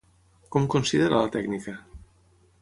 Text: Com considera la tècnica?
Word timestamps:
Com 0.55 0.65
considera 0.75 1.19
la 1.27 1.29
tècnica? 1.37 1.77